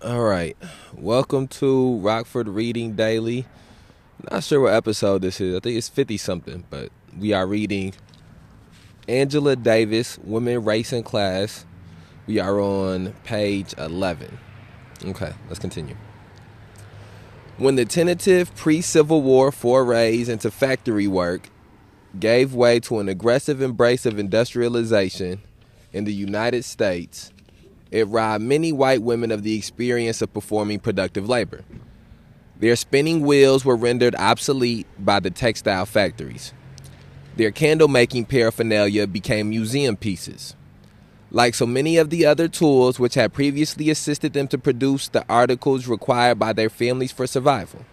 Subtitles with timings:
[0.00, 0.56] All right.
[0.96, 3.46] Welcome to Rockford Reading Daily.
[4.30, 5.56] Not sure what episode this is.
[5.56, 7.94] I think it's 50 something, but we are reading
[9.08, 11.66] Angela Davis, Women, Race, and Class.
[12.28, 14.38] We are on page 11.
[15.06, 15.96] Okay, let's continue.
[17.56, 21.50] When the tentative pre Civil War forays into factory work
[22.16, 25.42] gave way to an aggressive embrace of industrialization
[25.92, 27.32] in the United States,
[27.90, 31.64] it robbed many white women of the experience of performing productive labor.
[32.58, 36.52] Their spinning wheels were rendered obsolete by the textile factories.
[37.36, 40.56] Their candle making paraphernalia became museum pieces.
[41.30, 45.24] Like so many of the other tools which had previously assisted them to produce the
[45.28, 47.84] articles required by their families for survival.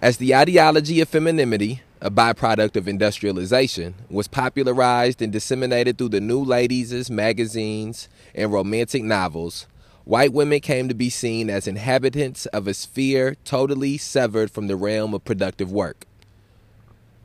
[0.00, 6.20] As the ideology of femininity, a byproduct of industrialization, was popularized and disseminated through the
[6.20, 9.66] new ladies' magazines and romantic novels,
[10.04, 14.76] white women came to be seen as inhabitants of a sphere totally severed from the
[14.76, 16.06] realm of productive work.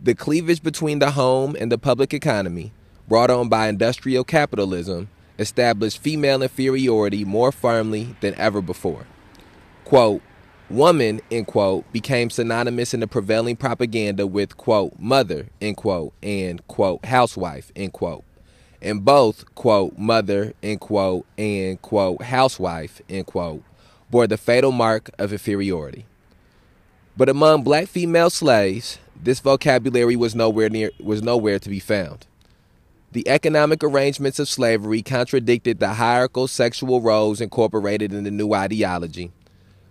[0.02, 2.72] The cleavage between the home and the public economy,
[3.08, 9.05] brought on by industrial capitalism, established female inferiority more firmly than ever before.
[9.86, 10.23] Quote,
[10.72, 16.66] woman, end quote, became synonymous in the prevailing propaganda with, quote, mother, end quote, and,
[16.67, 18.23] quote, housewife, end quote.
[18.81, 23.64] And both, quote, mother, end quote, and, quote, housewife, end quote,
[24.09, 26.05] bore the fatal mark of inferiority.
[27.16, 32.25] But among black female slaves, this vocabulary was nowhere near was nowhere to be found.
[33.11, 39.31] The economic arrangements of slavery contradicted the hierarchical sexual roles incorporated in the new ideology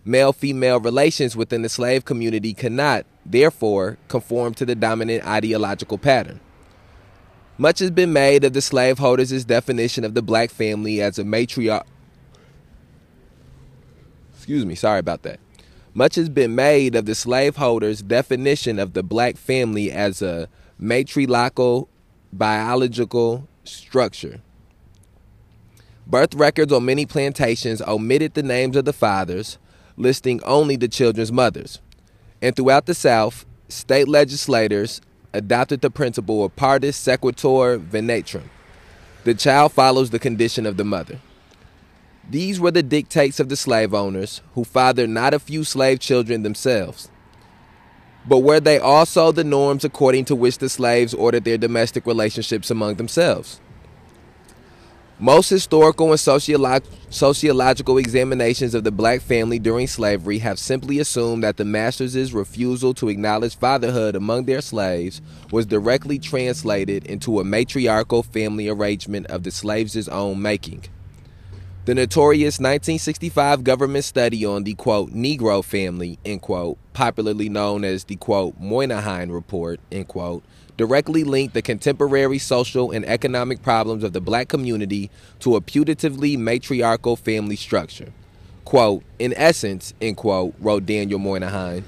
[0.05, 6.41] male female relations within the slave community cannot, therefore, conform to the dominant ideological pattern.
[7.59, 11.85] Much has been made of the slaveholders' definition of the black family as a matriarch.
[14.35, 15.39] Excuse me, sorry about that.
[15.93, 20.49] Much has been made of the slaveholders' definition of the black family as a
[20.79, 21.89] matriarchal
[22.33, 24.41] biological structure.
[26.07, 29.59] Birth records on many plantations omitted the names of the fathers,
[29.97, 31.81] listing only the children's mothers.
[32.43, 35.01] And throughout the South, state legislators
[35.33, 38.45] adopted the principle of partus sequitur venatrum.
[39.25, 41.21] The child follows the condition of the mother.
[42.29, 46.43] These were the dictates of the slave owners, who fathered not a few slave children
[46.43, 47.11] themselves.
[48.27, 52.71] But were they also the norms according to which the slaves ordered their domestic relationships
[52.71, 53.61] among themselves?
[55.21, 61.45] Most historical and sociolo- sociological examinations of the black family during slavery have simply assumed
[61.45, 65.21] that the masters' refusal to acknowledge fatherhood among their slaves
[65.53, 70.85] was directly translated into a matriarchal family arrangement of the slaves' own making.
[71.85, 78.05] The notorious 1965 government study on the quote Negro family, end quote, popularly known as
[78.05, 80.43] the quote Moynihan Report, end quote,
[80.81, 86.39] directly linked the contemporary social and economic problems of the black community to a putatively
[86.39, 88.11] matriarchal family structure.
[88.65, 91.85] Quote, in essence, end quote, wrote Daniel Moynihan,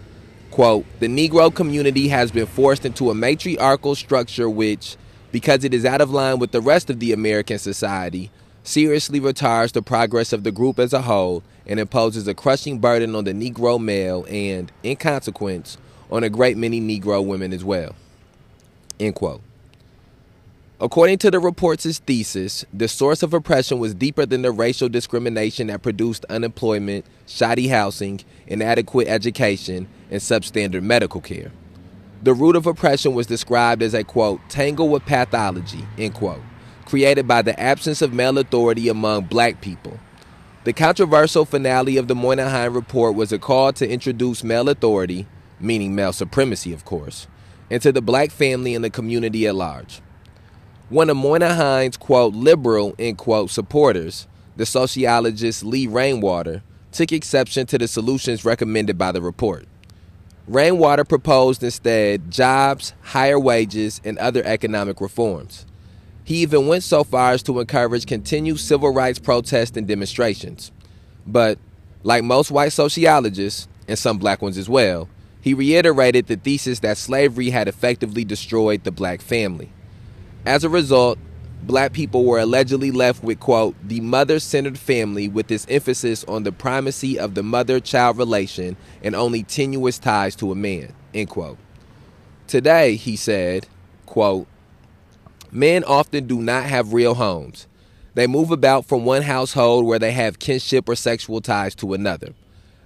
[0.50, 4.98] quote, the Negro community has been forced into a matriarchal structure which,
[5.30, 8.30] because it is out of line with the rest of the American society,
[8.62, 13.14] seriously retards the progress of the group as a whole and imposes a crushing burden
[13.14, 15.78] on the Negro male and, in consequence,
[16.10, 17.94] on a great many Negro women as well.
[18.98, 19.42] End quote.
[20.80, 25.69] According to the report's thesis, the source of oppression was deeper than the racial discrimination
[25.69, 31.53] that produced unemployment, shoddy housing, inadequate education, and substandard medical care.
[32.25, 36.42] The root of oppression was described as a quote, tangle with pathology, end quote,
[36.84, 40.00] created by the absence of male authority among black people.
[40.64, 45.26] The controversial finale of the Moynihan Report was a call to introduce male authority,
[45.60, 47.28] meaning male supremacy, of course,
[47.72, 50.03] into the black family and the community at large.
[50.91, 57.78] One of Moynihan's, quote, liberal, end quote, supporters, the sociologist Lee Rainwater, took exception to
[57.78, 59.66] the solutions recommended by the report.
[60.47, 65.65] Rainwater proposed instead jobs, higher wages, and other economic reforms.
[66.25, 70.72] He even went so far as to encourage continued civil rights protests and demonstrations.
[71.27, 71.59] But,
[72.03, 75.09] like most white sociologists, and some black ones as well,
[75.42, 79.71] he reiterated the thesis that slavery had effectively destroyed the black family.
[80.47, 81.18] As a result,
[81.65, 86.44] black people were allegedly left with, quote, the mother centered family with its emphasis on
[86.44, 91.28] the primacy of the mother child relation and only tenuous ties to a man, end
[91.28, 91.59] quote.
[92.47, 93.66] Today, he said,
[94.06, 94.47] quote,
[95.50, 97.66] men often do not have real homes.
[98.15, 102.34] They move about from one household where they have kinship or sexual ties to another.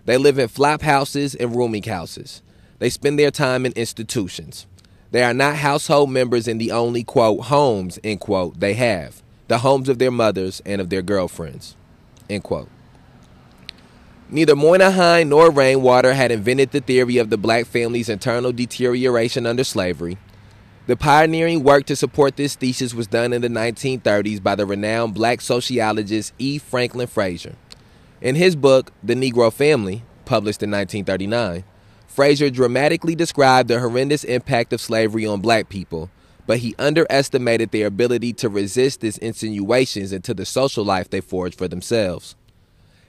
[0.07, 2.43] They live in flop houses and rooming houses.
[2.79, 4.67] They spend their time in institutions.
[5.11, 9.59] They are not household members in the only, quote, homes, end quote, they have the
[9.59, 11.77] homes of their mothers and of their girlfriends,
[12.29, 12.69] end quote.
[14.29, 19.63] Neither Moynihan nor Rainwater had invented the theory of the black family's internal deterioration under
[19.63, 20.19] slavery.
[20.89, 25.15] The pioneering work to support this thesis was done in the 1930s by the renowned
[25.15, 26.59] black sociologist E.
[26.59, 27.55] Franklin Frazier.
[28.21, 31.63] In his book, The Negro Family, published in 1939,
[32.17, 36.09] Frazier dramatically described the horrendous impact of slavery on black people,
[36.47, 41.59] but he underestimated their ability to resist its insinuations into the social life they forged
[41.59, 42.35] for themselves.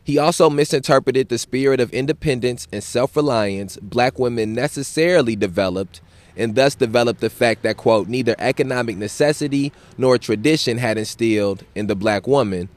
[0.04, 6.01] He also misinterpreted the spirit of independence and self reliance black women necessarily developed,
[6.36, 11.88] and thus developed the fact that, quote, neither economic necessity nor tradition had instilled in
[11.88, 12.68] the black woman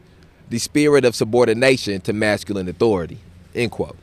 [0.48, 3.18] the spirit of subordination to masculine authority,
[3.52, 3.96] end quote.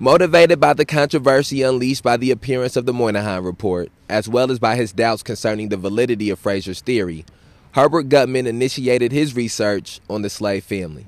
[0.00, 4.58] Motivated by the controversy unleashed by the appearance of the Moynihan Report, as well as
[4.58, 7.24] by his doubts concerning the validity of Frazier's theory,
[7.72, 11.06] Herbert Gutman initiated his research on the slave family.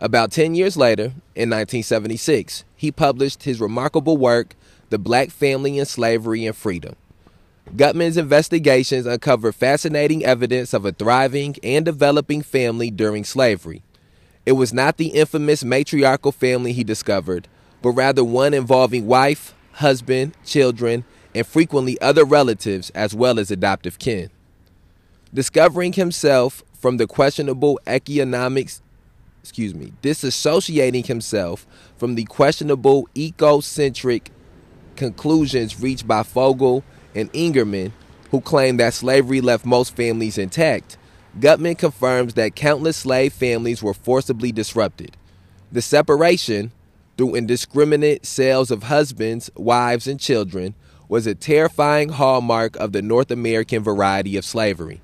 [0.00, 4.56] About 10 years later, in 1976, he published his remarkable work,
[4.88, 6.96] The Black Family in Slavery and Freedom.
[7.76, 13.82] Gutman's investigations uncovered fascinating evidence of a thriving and developing family during slavery.
[14.46, 17.46] It was not the infamous matriarchal family he discovered,
[17.82, 23.98] but rather one involving wife, husband, children, and frequently other relatives as well as adoptive
[23.98, 24.30] kin.
[25.34, 28.82] Discovering himself from the questionable economics
[29.42, 34.28] excuse me, disassociating himself from the questionable ecocentric
[34.94, 36.84] conclusions reached by Fogel
[37.14, 37.90] and Engerman,
[38.30, 40.96] who claim that slavery left most families intact,
[41.40, 45.16] Gutman confirms that countless slave families were forcibly disrupted.
[45.72, 46.70] The separation,
[47.22, 50.74] through indiscriminate sales of husbands, wives, and children,
[51.08, 55.00] was a terrifying hallmark of the North American variety of slavery.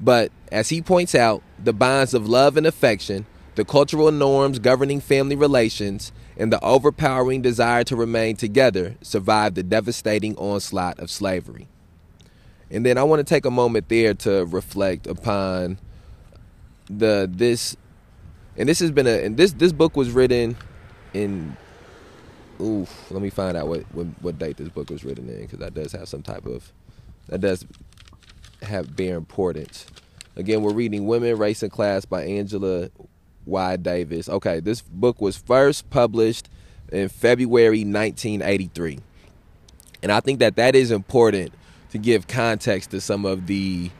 [0.00, 4.98] But, as he points out, the bonds of love and affection the cultural norms governing
[4.98, 11.68] family relations, and the overpowering desire to remain together survived the devastating onslaught of slavery.
[12.72, 15.78] And then I want to take a moment there to reflect upon
[16.90, 17.76] the this
[18.56, 20.56] and this has been a and this this book was written
[21.14, 21.56] in
[22.60, 25.58] oof let me find out what what, what date this book was written in because
[25.58, 26.72] that does have some type of
[27.28, 27.64] that does
[28.62, 29.86] have bear importance
[30.36, 32.88] again we're reading women race and class by angela
[33.46, 33.76] Y.
[33.76, 34.28] Davis.
[34.28, 36.48] Okay, this book was first published
[36.90, 38.98] in February 1983.
[40.02, 41.52] And I think that that is important
[41.90, 43.90] to give context to some of the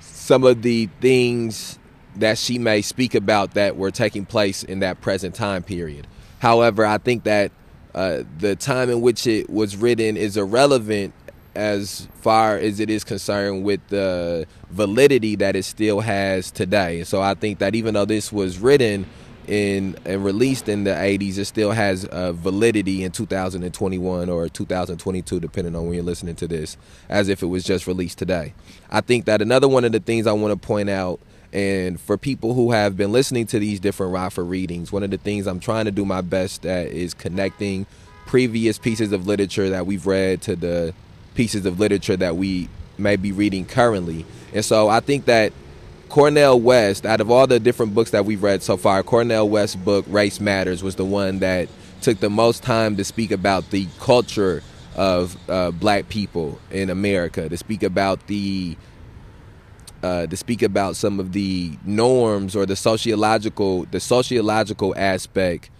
[0.00, 1.78] some of the things
[2.16, 6.06] that she may speak about that were taking place in that present time period.
[6.38, 7.52] However, I think that
[7.94, 11.14] uh, the time in which it was written is irrelevant
[11.54, 17.04] as far as it is concerned with the validity that it still has today.
[17.04, 19.06] So I think that even though this was written
[19.46, 25.76] in and released in the 80s, it still has validity in 2021 or 2022, depending
[25.76, 26.76] on when you're listening to this,
[27.08, 28.54] as if it was just released today.
[28.90, 31.20] I think that another one of the things I want to point out.
[31.54, 35.18] And for people who have been listening to these different Rafa readings, one of the
[35.18, 37.86] things I'm trying to do my best at is connecting
[38.26, 40.92] previous pieces of literature that we've read to the
[41.36, 44.26] pieces of literature that we may be reading currently.
[44.52, 45.52] And so I think that
[46.08, 49.76] Cornel West, out of all the different books that we've read so far, Cornel West's
[49.76, 51.68] book Race Matters was the one that
[52.00, 54.62] took the most time to speak about the culture
[54.96, 58.76] of uh, black people in America, to speak about the
[60.04, 65.70] uh, to speak about some of the norms or the sociological the sociological aspect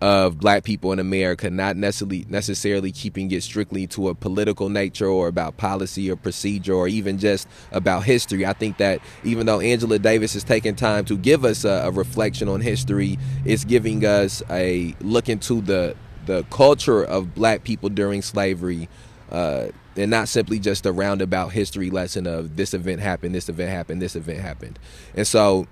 [0.00, 5.06] of black people in America, not necessarily necessarily keeping it strictly to a political nature
[5.06, 8.44] or about policy or procedure or even just about history.
[8.44, 11.90] I think that even though Angela Davis is taking time to give us a, a
[11.92, 15.94] reflection on history, it's giving us a look into the
[16.26, 18.88] the culture of black people during slavery.
[19.30, 23.70] Uh, and not simply just a roundabout history lesson of this event happened, this event
[23.70, 24.78] happened, this event happened.
[25.14, 25.66] And so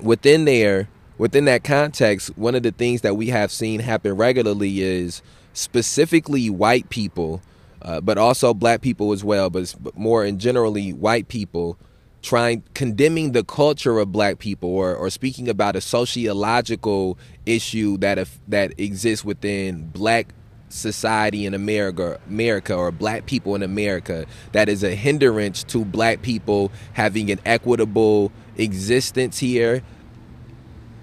[0.00, 4.80] within there, within that context, one of the things that we have seen happen regularly
[4.80, 7.42] is specifically white people,
[7.82, 11.78] uh, but also black people as well, but more in generally white people
[12.22, 18.18] trying condemning the culture of black people or, or speaking about a sociological issue that
[18.18, 20.34] if, that exists within black
[20.68, 26.22] society in America, America or black people in America that is a hindrance to black
[26.22, 29.82] people having an equitable existence here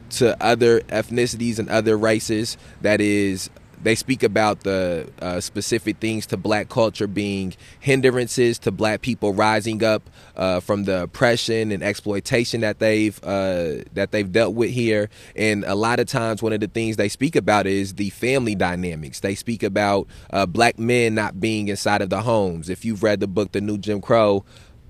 [0.10, 3.50] to other ethnicities and other races that is
[3.84, 9.34] they speak about the uh, specific things to black culture being hindrances to black people
[9.34, 14.72] rising up uh, from the oppression and exploitation that they've uh, that they've dealt with
[14.72, 15.10] here.
[15.36, 18.56] And a lot of times, one of the things they speak about is the family
[18.56, 19.20] dynamics.
[19.20, 22.70] They speak about uh, black men not being inside of the homes.
[22.70, 24.46] If you've read the book, The New Jim Crow,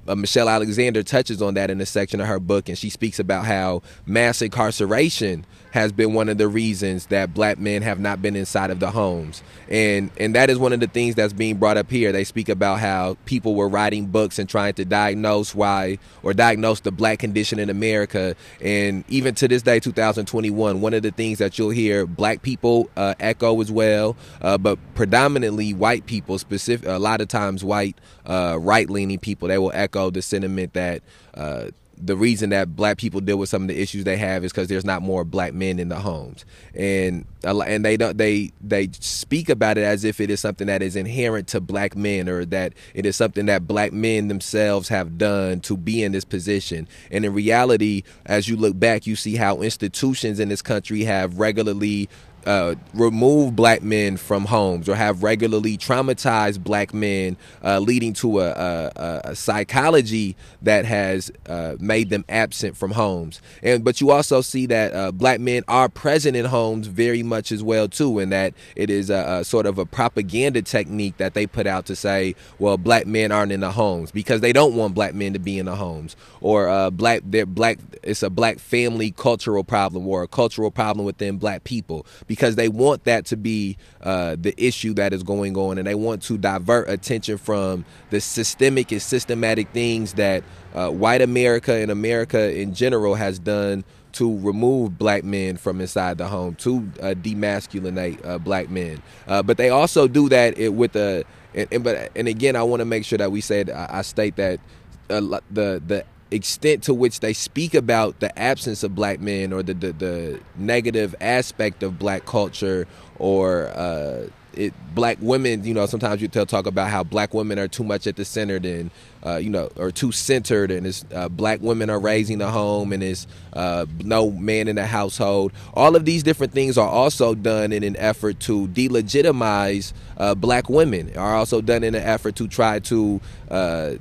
[0.07, 3.19] uh, Michelle Alexander touches on that in a section of her book, and she speaks
[3.19, 8.21] about how mass incarceration has been one of the reasons that black men have not
[8.21, 9.41] been inside of the homes.
[9.67, 12.11] And and that is one of the things that's being brought up here.
[12.11, 16.81] They speak about how people were writing books and trying to diagnose why or diagnose
[16.81, 18.35] the black condition in America.
[18.61, 22.91] And even to this day, 2021, one of the things that you'll hear black people
[22.95, 27.97] uh, echo as well, uh, but predominantly white people, specific a lot of times white
[28.27, 31.01] uh, right leaning people, they will echo the sentiment that
[31.33, 31.69] uh,
[32.05, 34.67] the reason that black people deal with some of the issues they have is because
[34.67, 36.43] there's not more black men in the homes,
[36.75, 40.81] and and they don't they they speak about it as if it is something that
[40.81, 45.17] is inherent to black men or that it is something that black men themselves have
[45.17, 46.87] done to be in this position.
[47.09, 51.39] And in reality, as you look back, you see how institutions in this country have
[51.39, 52.09] regularly
[52.45, 58.39] uh, remove black men from homes or have regularly traumatized black men, uh, leading to
[58.39, 63.41] a, a, a, psychology that has uh, made them absent from homes.
[63.61, 67.51] And but you also see that uh, black men are present in homes very much
[67.51, 71.33] as well too, and that it is a, a, sort of a propaganda technique that
[71.33, 74.75] they put out to say, well, black men aren't in the homes because they don't
[74.75, 77.79] want black men to be in the homes, or uh, black they're black.
[78.03, 82.67] It's a black family cultural problem or a cultural problem within black people because they
[82.67, 86.35] want that to be uh, the issue that is going on, and they want to
[86.35, 92.73] divert attention from the systemic and systematic things that uh, white America and America in
[92.73, 98.39] general has done to remove black men from inside the home, to uh, demasculinate uh,
[98.39, 98.99] black men.
[99.27, 101.23] Uh, but they also do that with a
[101.53, 104.01] and, and, but and again, I want to make sure that we said I, I
[104.01, 104.59] state that
[105.07, 109.73] the the extent to which they speak about the absence of black men or the
[109.73, 112.87] the, the negative aspect of black culture
[113.19, 117.57] or uh, it, black women, you know, sometimes you tell talk about how black women
[117.59, 118.91] are too much at the center and,
[119.25, 122.93] uh, you know, or too centered and it's uh, black women are raising the home
[122.93, 125.51] and it's uh, no man in the household.
[125.73, 130.69] All of these different things are also done in an effort to delegitimize uh, black
[130.69, 133.93] women, are also done in an effort to try to uh,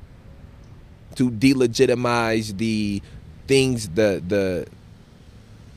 [1.17, 3.03] to delegitimize the
[3.47, 4.67] things the the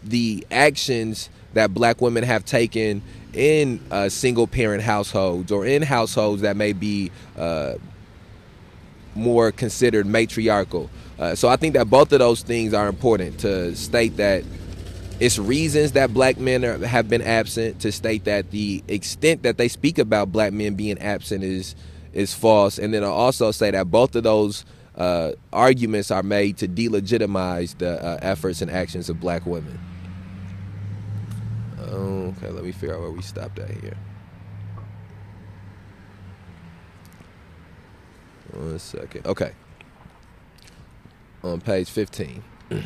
[0.04, 3.02] the actions that black women have taken
[3.34, 7.74] in uh, single parent households or in households that may be uh,
[9.16, 10.90] more considered matriarchal.
[11.18, 14.44] Uh, so I think that both of those things are important to state that
[15.20, 17.80] it's reasons that black men are, have been absent.
[17.82, 21.76] To state that the extent that they speak about black men being absent is
[22.12, 24.66] is false, and then I also say that both of those
[24.98, 29.80] uh, arguments are made to delegitimize the uh, efforts and actions of black women.
[31.80, 33.98] Okay, let me figure out where we stopped at here.
[38.52, 39.26] One second.
[39.28, 39.52] Okay.
[41.44, 42.44] On page 15.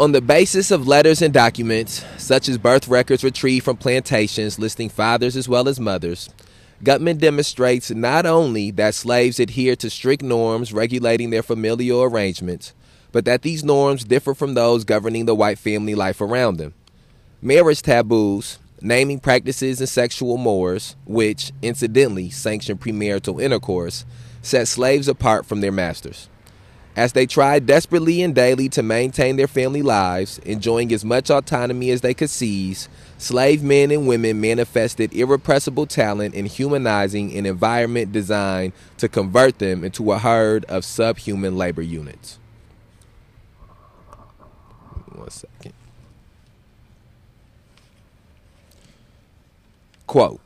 [0.00, 4.88] On the basis of letters and documents, such as birth records retrieved from plantations listing
[4.88, 6.30] fathers as well as mothers,
[6.82, 12.72] Gutman demonstrates not only that slaves adhere to strict norms regulating their familial arrangements,
[13.10, 16.74] but that these norms differ from those governing the white family life around them.
[17.42, 24.04] Marriage taboos, naming practices, and sexual mores, which, incidentally, sanction premarital intercourse,
[24.42, 26.28] set slaves apart from their masters.
[26.98, 31.92] As they tried desperately and daily to maintain their family lives, enjoying as much autonomy
[31.92, 32.88] as they could seize,
[33.18, 39.84] slave men and women manifested irrepressible talent in humanizing an environment designed to convert them
[39.84, 42.40] into a herd of subhuman labor units.
[45.14, 45.74] One second.
[50.08, 50.40] Quote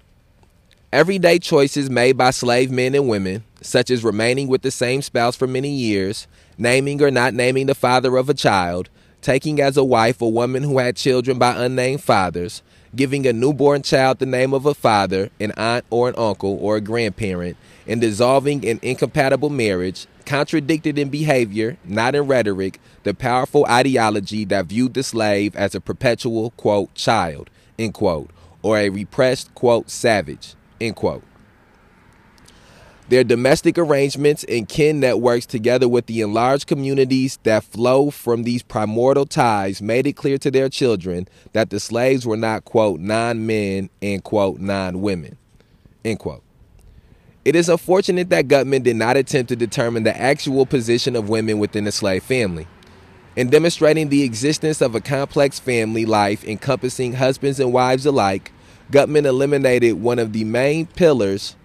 [0.92, 5.34] Everyday choices made by slave men and women, such as remaining with the same spouse
[5.34, 6.26] for many years,
[6.58, 8.88] naming or not naming the father of a child,
[9.20, 12.62] taking as a wife a woman who had children by unnamed fathers,
[12.94, 16.76] giving a newborn child the name of a father, an aunt or an uncle or
[16.76, 17.56] a grandparent,
[17.86, 24.66] and dissolving an incompatible marriage, contradicted in behavior, not in rhetoric, the powerful ideology that
[24.66, 28.30] viewed the slave as a perpetual, quote, child, end quote,
[28.62, 31.24] or a repressed, quote, savage, end quote.
[33.08, 38.62] Their domestic arrangements and kin networks, together with the enlarged communities that flow from these
[38.62, 43.46] primordial ties, made it clear to their children that the slaves were not, quote, non
[43.46, 45.36] men and, quote, non women,
[46.04, 46.42] end quote.
[47.44, 51.58] It is unfortunate that Gutman did not attempt to determine the actual position of women
[51.58, 52.68] within the slave family.
[53.34, 58.52] In demonstrating the existence of a complex family life encompassing husbands and wives alike,
[58.92, 61.56] Gutman eliminated one of the main pillars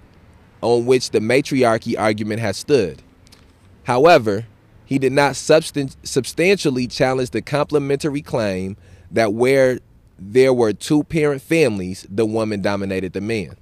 [0.61, 3.01] on which the matriarchy argument has stood.
[3.83, 4.45] However,
[4.85, 8.77] he did not substan- substantially challenge the complementary claim
[9.11, 9.79] that where
[10.17, 13.55] there were two parent families, the woman dominated the man.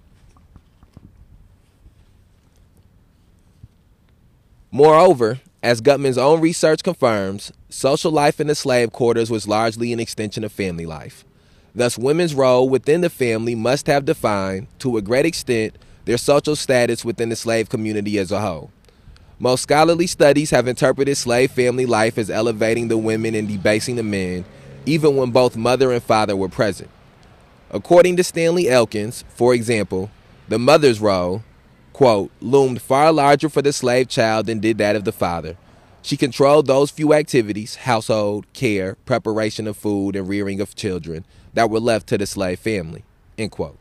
[4.72, 10.00] Moreover, as Gutman's own research confirms, social life in the slave quarters was largely an
[10.00, 11.26] extension of family life.
[11.74, 15.76] Thus, women's role within the family must have defined, to a great extent,
[16.06, 18.72] their social status within the slave community as a whole.
[19.38, 24.04] Most scholarly studies have interpreted slave family life as elevating the women and debasing the
[24.04, 24.46] men,
[24.86, 26.90] even when both mother and father were present.
[27.72, 30.10] According to Stanley Elkins, for example,
[30.48, 31.44] the mother's role,
[31.92, 35.58] quote, loomed far larger for the slave child than did that of the father.
[36.02, 41.70] She controlled those few activities household, care, preparation of food, and rearing of children that
[41.70, 43.04] were left to the slave family.
[43.38, 43.78] End quote.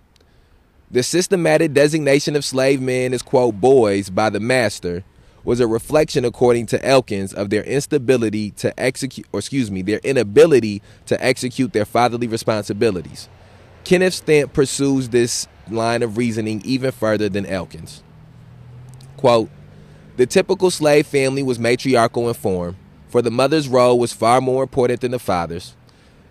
[0.95, 5.03] The systematic designation of slave men as, quote, boys by the master
[5.43, 9.99] was a reflection, according to Elkins, of their instability to execute, or excuse me, their
[10.05, 13.29] inability to execute their fatherly responsibilities.
[13.83, 18.05] Kenneth Stampp pursues this line of reasoning even further than Elkins.
[19.17, 19.51] Quote,
[20.17, 22.77] the typical slave family was matriarchal in form,
[23.09, 25.75] for the mother's role was far more important than the father's.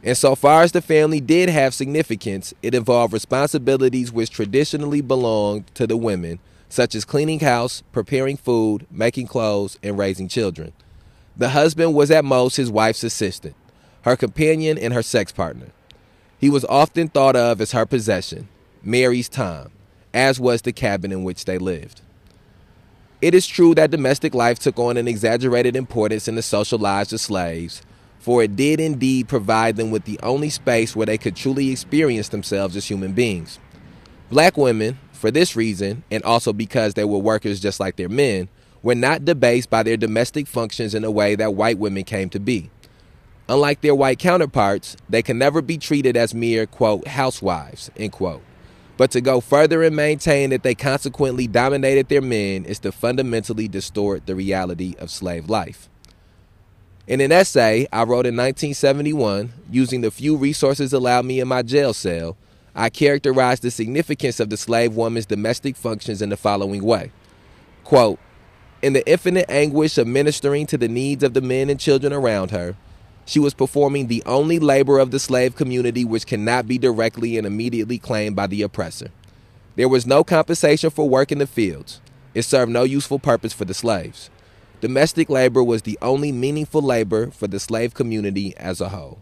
[0.03, 5.73] And so far as the family did have significance, it involved responsibilities which traditionally belonged
[5.75, 10.73] to the women, such as cleaning house, preparing food, making clothes, and raising children.
[11.37, 13.55] The husband was at most his wife's assistant,
[14.01, 15.67] her companion, and her sex partner.
[16.37, 18.49] He was often thought of as her possession,
[18.83, 19.71] Mary's Tom,
[20.13, 22.01] as was the cabin in which they lived.
[23.21, 27.13] It is true that domestic life took on an exaggerated importance in the social lives
[27.13, 27.81] of slaves
[28.23, 32.29] for it did indeed provide them with the only space where they could truly experience
[32.29, 33.59] themselves as human beings.
[34.29, 38.47] Black women, for this reason, and also because they were workers just like their men,
[38.81, 42.39] were not debased by their domestic functions in a way that white women came to
[42.39, 42.71] be.
[43.49, 48.41] Unlike their white counterparts, they can never be treated as mere, quote, housewives, end quote.
[48.95, 53.67] But to go further and maintain that they consequently dominated their men is to fundamentally
[53.67, 55.89] distort the reality of slave life.
[57.05, 61.61] In an essay I wrote in 1971, using the few resources allowed me in my
[61.61, 62.37] jail cell,
[62.73, 67.11] I characterized the significance of the slave woman's domestic functions in the following way.
[67.83, 68.19] Quote,
[68.81, 72.51] in the infinite anguish of ministering to the needs of the men and children around
[72.51, 72.77] her,
[73.25, 77.45] she was performing the only labor of the slave community which cannot be directly and
[77.45, 79.09] immediately claimed by the oppressor.
[79.75, 81.99] There was no compensation for work in the fields.
[82.33, 84.29] It served no useful purpose for the slaves.
[84.83, 89.21] Domestic labor was the only meaningful labor for the slave community as a whole.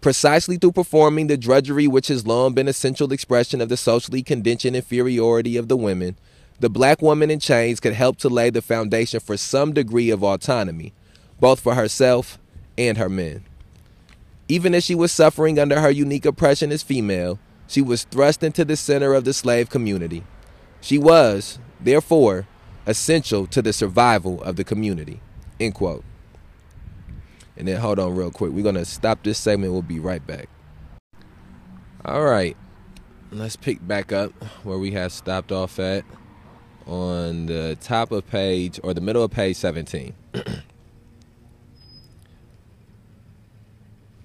[0.00, 4.22] Precisely through performing the drudgery which has long been a central expression of the socially
[4.22, 6.16] conditioned inferiority of the women,
[6.60, 10.22] the black woman in chains could help to lay the foundation for some degree of
[10.22, 10.92] autonomy,
[11.40, 12.38] both for herself
[12.78, 13.42] and her men.
[14.46, 18.64] Even as she was suffering under her unique oppression as female, she was thrust into
[18.64, 20.22] the center of the slave community.
[20.80, 22.46] She was, therefore,
[22.86, 25.20] essential to the survival of the community.
[25.60, 26.04] End quote.
[27.56, 28.52] And then hold on real quick.
[28.52, 29.72] We're going to stop this segment.
[29.72, 30.48] We'll be right back.
[32.04, 32.56] All right.
[33.30, 34.32] Let's pick back up
[34.64, 36.04] where we had stopped off at
[36.86, 40.14] on the top of page or the middle of page 17.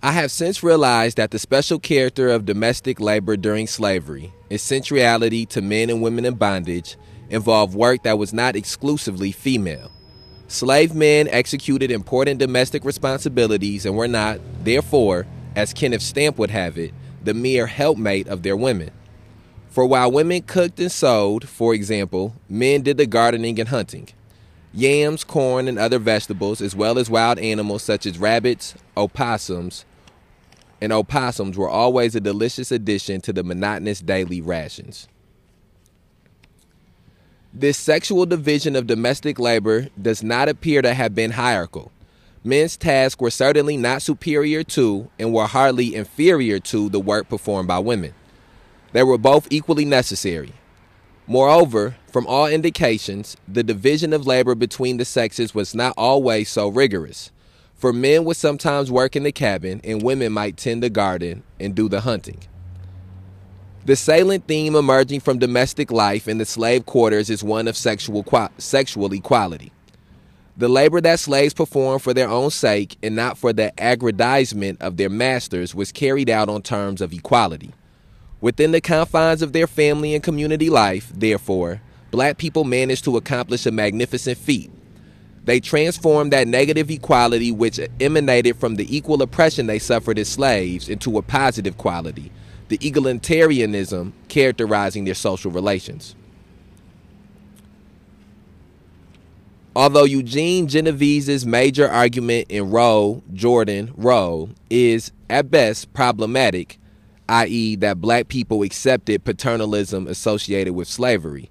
[0.01, 5.45] I have since realized that the special character of domestic labor during slavery, its centrality
[5.47, 6.95] to men and women in bondage,
[7.29, 9.91] involved work that was not exclusively female.
[10.47, 16.77] Slave men executed important domestic responsibilities and were not, therefore, as Kenneth Stampp would have
[16.77, 18.91] it, the mere helpmate of their women.
[19.69, 24.09] For while women cooked and sewed, for example, men did the gardening and hunting.
[24.73, 29.85] Yams, corn, and other vegetables, as well as wild animals such as rabbits, opossums,
[30.81, 35.07] and opossums were always a delicious addition to the monotonous daily rations.
[37.53, 41.91] This sexual division of domestic labor does not appear to have been hierarchical.
[42.43, 47.67] Men's tasks were certainly not superior to and were hardly inferior to the work performed
[47.67, 48.13] by women.
[48.93, 50.53] They were both equally necessary.
[51.25, 56.67] Moreover, from all indications, the division of labor between the sexes was not always so
[56.67, 57.31] rigorous,
[57.73, 61.73] for men would sometimes work in the cabin and women might tend the garden and
[61.73, 62.41] do the hunting.
[63.85, 68.25] The salient theme emerging from domestic life in the slave quarters is one of sexual,
[68.57, 69.71] sexual equality.
[70.57, 74.97] The labor that slaves performed for their own sake and not for the aggrandizement of
[74.97, 77.73] their masters was carried out on terms of equality.
[78.41, 83.65] Within the confines of their family and community life, therefore, black people managed to accomplish
[83.65, 84.69] a magnificent feat.
[85.45, 90.89] They transformed that negative equality which emanated from the equal oppression they suffered as slaves
[90.89, 92.31] into a positive quality,
[92.69, 96.15] the egalitarianism characterizing their social relations.
[99.75, 106.79] Although Eugene Genovese's major argument in Roll, Jordan, Roll is at best problematic,
[107.27, 111.49] i.e., that black people accepted paternalism associated with slavery,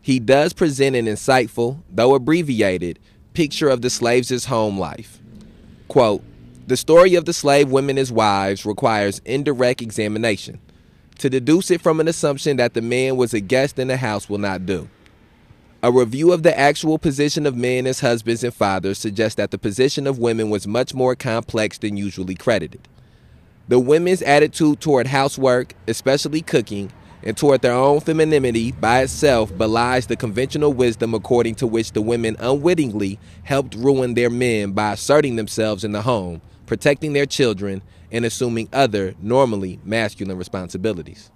[0.00, 2.98] he does present an insightful, though abbreviated,
[3.34, 5.18] picture of the slaves' home life.
[5.88, 6.22] Quote,
[6.68, 10.60] the story of the slave women as wives requires indirect examination.
[11.20, 14.28] To deduce it from an assumption that the man was a guest in the house
[14.28, 14.86] will not do.
[15.82, 19.56] A review of the actual position of men as husbands and fathers suggests that the
[19.56, 22.86] position of women was much more complex than usually credited.
[23.68, 30.06] The women's attitude toward housework, especially cooking, and toward their own femininity by itself belies
[30.06, 35.36] the conventional wisdom according to which the women unwittingly helped ruin their men by asserting
[35.36, 41.30] themselves in the home, protecting their children, and assuming other, normally masculine responsibilities.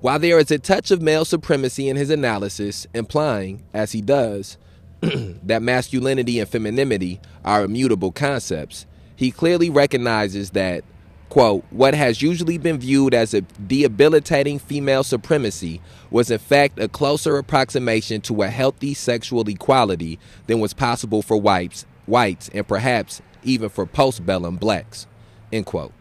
[0.00, 4.56] While there is a touch of male supremacy in his analysis, implying, as he does,
[5.00, 10.84] that masculinity and femininity are immutable concepts, he clearly recognizes that,
[11.28, 16.88] quote, what has usually been viewed as a debilitating female supremacy was in fact a
[16.88, 23.22] closer approximation to a healthy sexual equality than was possible for whites, whites and perhaps
[23.42, 25.06] even for postbellum blacks.
[25.52, 25.92] End quote.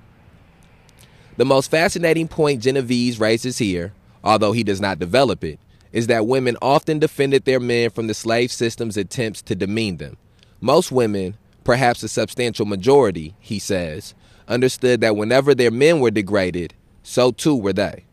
[1.38, 5.60] The most fascinating point Genovese raises here, although he does not develop it,
[5.92, 10.18] is that women often defended their men from the slave system's attempts to demean them.
[10.60, 14.14] Most women, perhaps a substantial majority, he says,
[14.48, 18.06] understood that whenever their men were degraded, so too were they.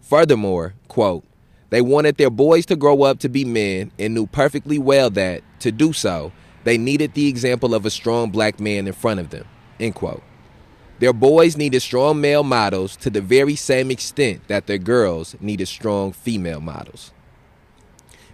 [0.00, 1.24] Furthermore, quote,
[1.70, 5.42] they wanted their boys to grow up to be men and knew perfectly well that,
[5.60, 6.32] to do so,
[6.66, 9.46] they needed the example of a strong black man in front of them.
[9.78, 10.20] End quote.
[10.98, 15.68] Their boys needed strong male models to the very same extent that their girls needed
[15.68, 17.12] strong female models.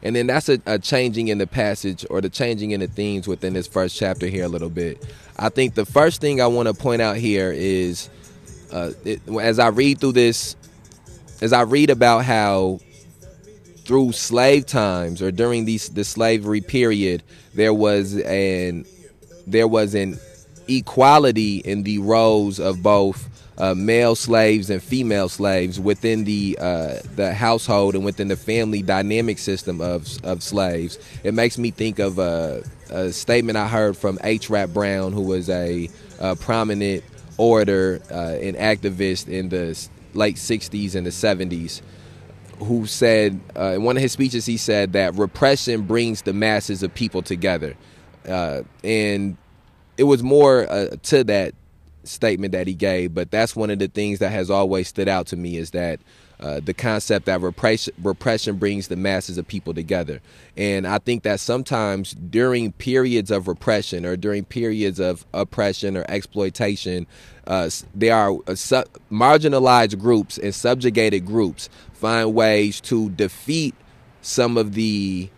[0.03, 3.29] And then that's a, a, changing in the passage or the changing in the themes
[3.29, 5.07] within this first chapter here a little bit.
[5.39, 8.09] I think the first thing I want to point out here is
[8.73, 10.57] uh, it, as I read through this,
[11.43, 12.81] as I read about how
[13.85, 17.23] through slave times or during these the slavery period,
[17.55, 18.85] there was an
[19.47, 20.19] there was an
[20.69, 26.97] equality in the roles of both uh, male slaves and female slaves within the uh,
[27.17, 30.99] the household and within the family dynamic system of of slaves.
[31.23, 34.49] It makes me think of a, a statement I heard from H.
[34.49, 37.05] Rap Brown, who was a, a prominent
[37.37, 39.79] orator uh, and activist in the
[40.15, 41.83] late '60s and the '70s
[42.65, 46.83] who said uh, in one of his speeches he said that repression brings the masses
[46.83, 47.75] of people together.
[48.27, 49.37] Uh, and
[49.97, 51.55] it was more uh, to that
[52.05, 55.27] statement that he gave but that's one of the things that has always stood out
[55.27, 56.01] to me is that
[56.43, 60.21] uh, the concept that repression, repression brings the masses of people together.
[60.57, 66.05] And I think that sometimes during periods of repression or during periods of oppression or
[66.09, 67.07] exploitation,
[67.47, 73.75] uh, there are uh, su- marginalized groups and subjugated groups find ways to defeat
[74.21, 75.31] some of the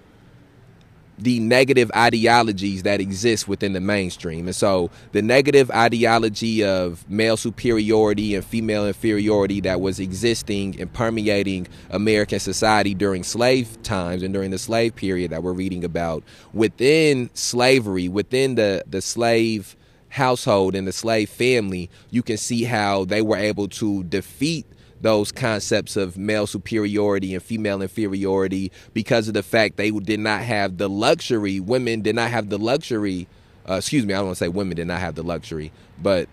[1.19, 4.47] the negative ideologies that exist within the mainstream.
[4.47, 10.93] And so the negative ideology of male superiority and female inferiority that was existing and
[10.93, 16.25] permeating American society during slave times and during the slave period that we're reading about
[16.53, 19.77] within slavery, within the, the slave
[20.09, 24.67] household and the slave family, you can see how they were able to defeat
[25.05, 30.41] those concepts of male superiority and female inferiority because of the fact they did not
[30.41, 31.61] have the luxury.
[31.61, 33.29] Women did not have the luxury.
[33.69, 36.27] Uh, excuse me, I don't want to say women did not have the luxury, but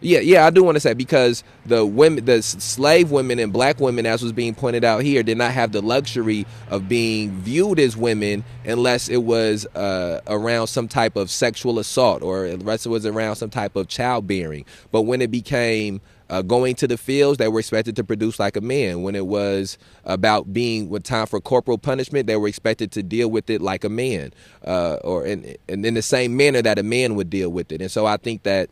[0.00, 3.78] yeah, yeah, I do want to say because the women, the slave women and black
[3.78, 7.78] women, as was being pointed out here, did not have the luxury of being viewed
[7.78, 12.88] as women unless it was uh, around some type of sexual assault or unless it
[12.88, 14.64] was around some type of childbearing.
[14.90, 18.56] But when it became uh, going to the fields, they were expected to produce like
[18.56, 19.02] a man.
[19.02, 23.28] When it was about being with time for corporal punishment, they were expected to deal
[23.28, 24.32] with it like a man,
[24.64, 27.80] uh, or in, in the same manner that a man would deal with it.
[27.80, 28.70] And so I think that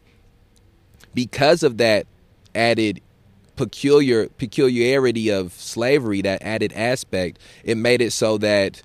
[1.15, 2.07] because of that
[2.55, 3.01] added
[3.57, 8.83] peculiar peculiarity of slavery, that added aspect, it made it so that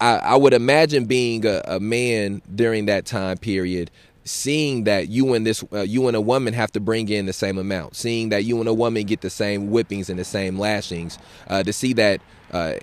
[0.00, 3.90] I, I would imagine being a, a, man during that time period,
[4.24, 7.32] seeing that you and this uh, you and a woman have to bring in the
[7.32, 10.58] same amount, seeing that you and a woman get the same whippings and the same
[10.58, 12.20] lashings, uh, to see that
[12.52, 12.74] uh,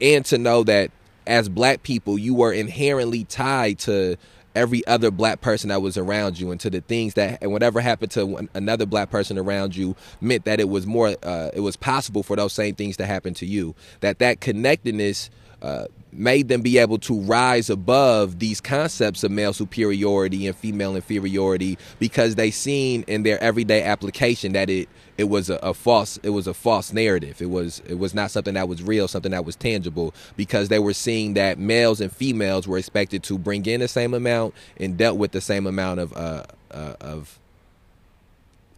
[0.00, 0.90] and to know that
[1.26, 4.16] as black people you were inherently tied to
[4.56, 7.80] every other black person that was around you and to the things that and whatever
[7.80, 11.76] happened to another black person around you meant that it was more uh, it was
[11.76, 13.74] possible for those same things to happen to you.
[14.00, 15.30] That that connectedness
[15.62, 20.96] uh, made them be able to rise above these concepts of male superiority and female
[20.96, 24.88] inferiority because they seen in their everyday application that it
[25.18, 27.40] it was a, a, false it was a false narrative.
[27.40, 30.78] It was it was not something that was real something that was tangible because they
[30.78, 34.96] were seeing that males and females were expected to bring in the same amount and
[34.96, 37.38] dealt with the same amount of uh, uh, of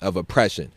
[0.01, 0.71] of oppression.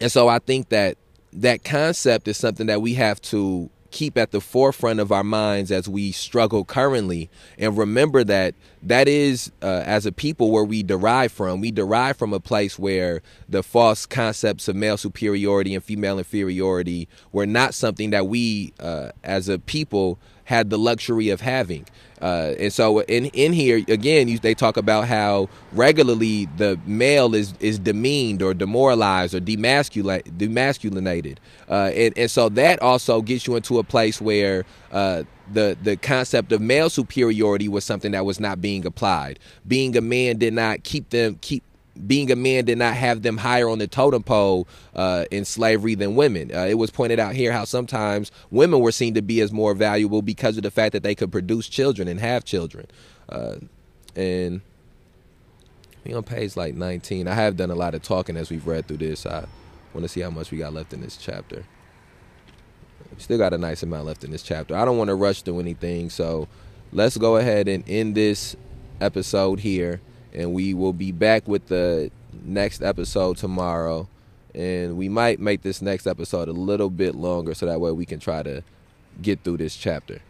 [0.00, 0.96] And so i think that
[1.32, 5.70] that concept is something that we have to keep at the forefront of our minds
[5.70, 8.52] as we struggle currently and remember that
[8.82, 11.60] that is uh, as a people where we derive from.
[11.60, 17.08] We derive from a place where the false concepts of male superiority and female inferiority
[17.30, 21.86] were not something that we uh, as a people had the luxury of having
[22.24, 27.34] uh, and so in in here again, you, they talk about how regularly the male
[27.34, 31.36] is is demeaned or demoralized or demasculate, demasculinated,
[31.68, 35.98] uh, and and so that also gets you into a place where uh, the the
[35.98, 39.38] concept of male superiority was something that was not being applied.
[39.68, 41.62] Being a man did not keep them keep
[42.06, 45.94] being a man did not have them higher on the totem pole uh, in slavery
[45.94, 46.54] than women.
[46.54, 49.74] Uh, it was pointed out here how sometimes women were seen to be as more
[49.74, 52.86] valuable because of the fact that they could produce children and have children.
[53.28, 53.56] Uh,
[54.16, 54.60] and
[56.04, 57.28] we on page like 19.
[57.28, 59.24] I have done a lot of talking as we've read through this.
[59.24, 59.46] I
[59.92, 61.64] want to see how much we got left in this chapter.
[63.14, 64.76] We still got a nice amount left in this chapter.
[64.76, 66.48] I don't want to rush through anything, so
[66.92, 68.56] let's go ahead and end this
[69.00, 70.00] episode here
[70.34, 72.10] and we will be back with the
[72.44, 74.08] next episode tomorrow.
[74.54, 78.06] And we might make this next episode a little bit longer so that way we
[78.06, 78.62] can try to
[79.20, 80.20] get through this chapter.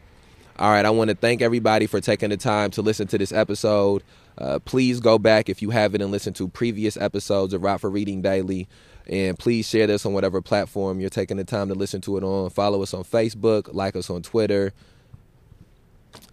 [0.58, 3.32] All right, I want to thank everybody for taking the time to listen to this
[3.32, 4.04] episode.
[4.38, 7.90] Uh, please go back if you haven't and listen to previous episodes of Rock for
[7.90, 8.68] Reading Daily.
[9.06, 12.24] And please share this on whatever platform you're taking the time to listen to it
[12.24, 12.50] on.
[12.50, 14.72] Follow us on Facebook, like us on Twitter,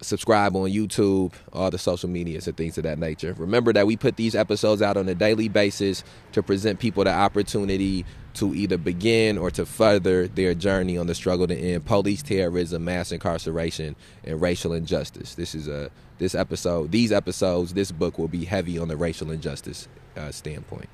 [0.01, 3.33] subscribe on YouTube, all the social medias and things of that nature.
[3.37, 7.11] Remember that we put these episodes out on a daily basis to present people the
[7.11, 12.23] opportunity to either begin or to further their journey on the struggle to end police
[12.23, 15.35] terrorism, mass incarceration, and racial injustice.
[15.35, 19.31] This is a this episode, these episodes, this book will be heavy on the racial
[19.31, 20.87] injustice uh, standpoint.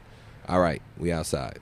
[0.47, 1.59] All right, we outside.